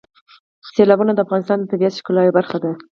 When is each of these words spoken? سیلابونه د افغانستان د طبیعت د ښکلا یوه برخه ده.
سیلابونه 0.69 1.11
د 1.13 1.19
افغانستان 1.25 1.57
د 1.59 1.63
طبیعت 1.71 1.93
د 1.95 1.99
ښکلا 2.01 2.21
یوه 2.23 2.35
برخه 2.39 2.57
ده. 2.63 2.71